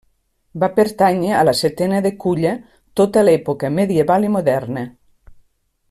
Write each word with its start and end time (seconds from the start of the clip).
Va 0.61 0.69
pertànyer 0.77 1.35
a 1.39 1.43
la 1.49 1.53
setena 1.59 1.99
de 2.07 2.11
Culla 2.25 2.55
tota 3.01 3.25
l'època 3.29 3.71
medieval 3.79 4.27
i 4.31 4.33
moderna. 4.39 4.89